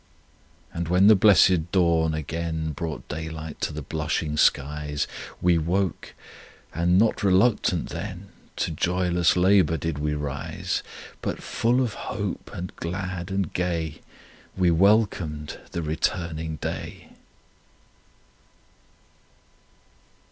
And 0.73 0.87
when 0.87 1.05
the 1.05 1.15
blessed 1.15 1.71
dawn 1.71 2.15
again 2.15 2.71
Brought 2.71 3.07
daylight 3.07 3.61
to 3.61 3.71
the 3.71 3.83
blushing 3.83 4.35
skies, 4.35 5.05
We 5.43 5.59
woke, 5.59 6.15
and 6.73 6.97
not 6.97 7.21
RELUCTANT 7.21 7.89
then, 7.89 8.29
To 8.55 8.71
joyless 8.71 9.35
LABOUR 9.35 9.77
did 9.77 9.99
we 9.99 10.15
rise; 10.15 10.81
But 11.21 11.43
full 11.43 11.83
of 11.83 11.93
hope, 11.93 12.49
and 12.51 12.75
glad 12.77 13.29
and 13.29 13.53
gay, 13.53 14.01
We 14.57 14.71
welcomed 14.71 15.59
the 15.69 15.83
returning 15.83 16.55
day. 16.55 17.09